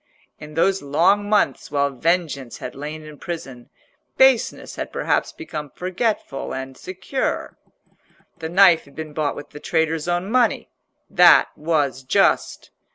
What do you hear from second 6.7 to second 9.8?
secure. The knife had been bought with the